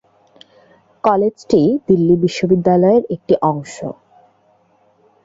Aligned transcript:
কলেজটি 1.03 1.59
দিল্লি 1.87 2.15
বিশ্ববিদ্যালয়ের 2.23 3.03
একটি 3.15 3.33
অংশ। 3.43 3.75